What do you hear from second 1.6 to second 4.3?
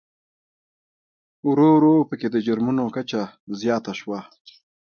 ورو په کې د جرمومو کچه زیاته شوه.